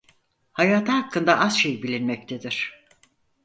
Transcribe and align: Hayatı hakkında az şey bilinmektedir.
Hayatı 0.51 0.91
hakkında 0.91 1.39
az 1.39 1.57
şey 1.57 1.83
bilinmektedir. 1.83 2.85